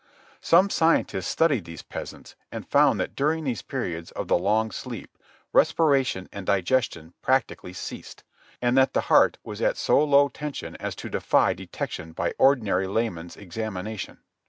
[0.41, 5.15] Some scientist studied these peasants and found that during these periods of the "long sleep"
[5.53, 8.23] respiration and digestion practically ceased,
[8.63, 12.87] and that the heart was at so low tension as to defy detection by ordinary
[12.87, 14.17] layman's examination.